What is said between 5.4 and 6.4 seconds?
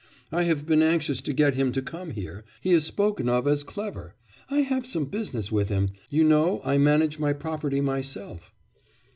with him.... You